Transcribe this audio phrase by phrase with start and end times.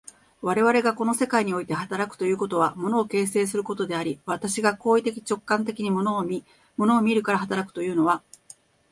[0.41, 6.43] 我々がこの世界において働くということは、物を形成することであり、私が行為的直観的に物を見、
[6.75, 8.23] 物を見るから働くというのは、